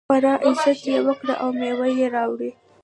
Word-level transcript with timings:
خورا 0.09 0.33
عزت 0.45 0.79
یې 0.91 0.97
وکړ 1.07 1.27
او 1.41 1.49
مېوې 1.59 1.89
یې 1.99 2.07
راوړې. 2.15 2.51